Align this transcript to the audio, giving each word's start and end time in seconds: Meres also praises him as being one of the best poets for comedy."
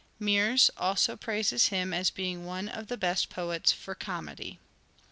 Meres 0.17 0.71
also 0.77 1.15
praises 1.15 1.67
him 1.67 1.93
as 1.93 2.09
being 2.09 2.43
one 2.43 2.67
of 2.67 2.87
the 2.87 2.97
best 2.97 3.29
poets 3.29 3.71
for 3.71 3.93
comedy." 3.93 4.57